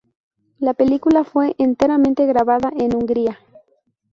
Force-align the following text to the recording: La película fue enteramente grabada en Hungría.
La 0.57 0.73
película 0.73 1.23
fue 1.23 1.53
enteramente 1.59 2.25
grabada 2.25 2.71
en 2.75 2.95
Hungría. 2.95 3.37